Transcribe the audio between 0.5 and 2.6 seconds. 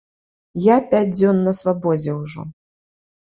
Я пяць дзён на свабодзе ўжо.